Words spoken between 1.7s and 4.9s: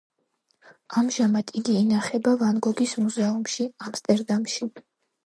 ინახება ვან გოგის მუზეუმში, ამსტერდამში.